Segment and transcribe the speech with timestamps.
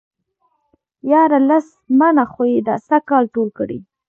[1.11, 1.65] ياره لس
[1.99, 3.79] منه خو يې دا سږ کال ټول کړي.